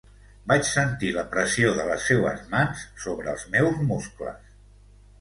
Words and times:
Vaig 0.51 0.63
sentir 0.69 1.11
la 1.17 1.25
pressió 1.35 1.75
de 1.81 1.87
les 1.91 2.09
seues 2.13 2.43
mans 2.57 2.89
sobre 3.07 3.33
els 3.37 3.49
meus 3.59 3.81
muscles. 3.95 4.55